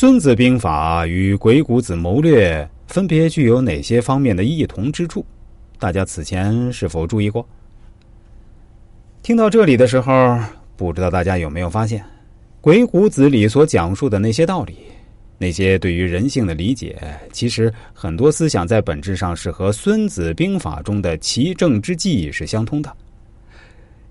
[0.00, 5.26] 孙子兵法与鬼谷子谋略分别具有哪些方面的异同之处？
[5.76, 7.44] 大家此前是否注意过？
[9.24, 10.38] 听到这里的时候，
[10.76, 12.04] 不知道大家有没有发现，
[12.60, 14.76] 鬼谷子里所讲述的那些道理，
[15.36, 16.96] 那些对于人性的理解，
[17.32, 22.96] 其实很多思想在本质上是和孙子兵法中的奇正之计是相通的。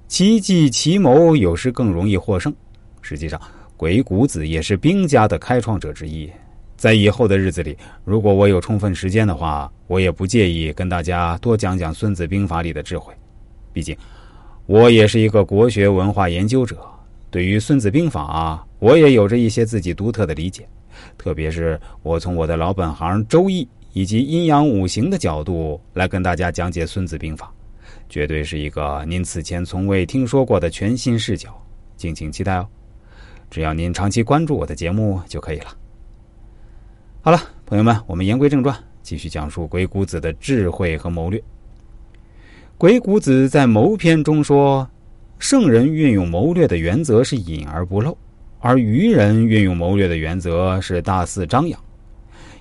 [0.10, 2.54] 奇计奇谋有时更容易获胜，
[3.02, 3.40] 实际上。
[3.78, 6.28] 鬼谷子也是兵家的开创者之一，
[6.76, 13.14] 在以后的日子里，如果我有充分时间的话，我也不介意跟大家多讲讲《孙子兵法》里的智慧。
[13.72, 13.96] 毕竟，
[14.66, 16.76] 我也是一个国学文化研究者，
[17.30, 20.68] 对于《孙子兵法》，我也有着一些自己独特的理解。
[21.16, 23.64] 特别是我从我的老本行《周易》
[23.94, 27.46] 以及阴阳五行的角度来跟大家讲解《孙子兵法》，
[28.10, 31.56] 绝对是一个您此前从未听说过的全新视角，
[31.96, 32.68] 敬请期待哦。
[33.50, 35.68] 只要您长期关注我的节目就可以了。
[37.22, 41.42] 好了，朋友们，我们言归正传，继续讲述鬼谷子的智慧和谋略。
[42.78, 44.88] 鬼谷子在谋篇中说
[45.40, 48.18] ：“圣人运用谋略的原则是隐而不露，
[48.60, 51.80] 而愚人运用谋略的原则是大肆张扬。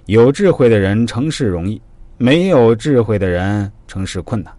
[0.07, 1.81] 有智慧的人成事容易，
[2.17, 4.53] 没有智慧的人成事困难。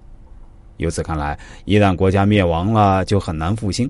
[0.78, 3.90] 由此看来，一旦国家灭亡了，就很难复兴。”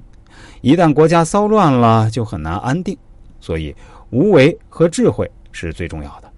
[0.61, 2.97] 一旦国家骚乱了，就很难安定。
[3.39, 3.73] 所以，
[4.09, 6.31] 无为和智慧是最重要的。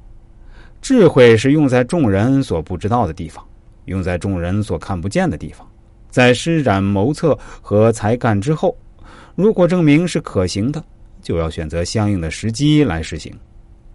[0.82, 3.44] 智慧是用在众人所不知道的地方，
[3.86, 5.68] 用在众人所看不见的地方。
[6.10, 8.78] 在施展谋策和才干之后，
[9.36, 10.84] 如果证明是可行的，
[11.22, 13.34] 就要选择相应的时机来实行，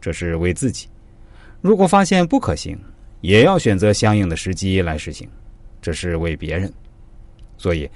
[0.01, 0.87] 这是为自己；
[1.61, 2.79] 如果发现不可行，
[3.21, 5.29] 也要选择相应的时机来实行，
[5.83, 6.73] 这是为别人。
[7.59, 7.89] 所以。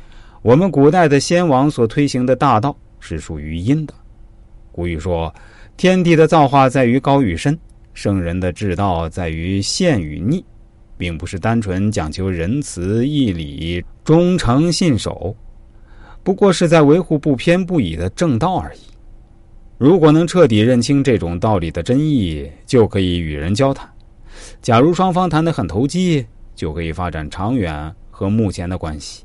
[0.43, 3.95] 我们古代的先王所推行的大道是属于阴的。
[4.71, 5.35] 古语说
[5.77, 7.59] ：“天地的造化在于高与深，
[7.93, 10.45] 圣人的治道在于陷与逆，
[10.97, 15.35] 并不是单纯讲求仁慈义理、忠诚信守，
[16.23, 18.81] 不过是在维护不偏不倚的正道而已。
[19.77, 23.89] 如果能彻底认清这种道理的真意，就可以与人交谈。
[24.63, 29.25] 假如双方谈得很投机，就可以发展长远和目前的关系。”